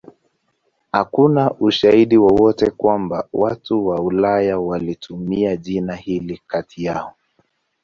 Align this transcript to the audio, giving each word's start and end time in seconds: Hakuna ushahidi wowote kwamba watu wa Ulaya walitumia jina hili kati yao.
Hakuna 0.91 1.51
ushahidi 1.59 2.17
wowote 2.17 2.71
kwamba 2.71 3.27
watu 3.33 3.87
wa 3.87 3.99
Ulaya 4.01 4.59
walitumia 4.59 5.57
jina 5.57 5.95
hili 5.95 6.41
kati 6.47 6.83
yao. 6.83 7.13